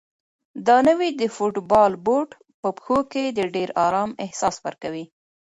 [0.67, 2.29] دا نوی د فوټبال بوټ
[2.61, 5.05] په پښو کې د ډېر ارام احساس ورکوي.